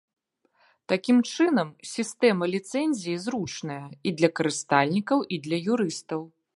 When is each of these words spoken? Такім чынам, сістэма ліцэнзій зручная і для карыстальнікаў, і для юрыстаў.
Такім 0.93 1.17
чынам, 1.33 1.69
сістэма 1.91 2.45
ліцэнзій 2.55 3.21
зручная 3.29 3.79
і 4.07 4.17
для 4.23 4.29
карыстальнікаў, 4.41 5.17
і 5.35 5.45
для 5.49 5.57
юрыстаў. 5.77 6.21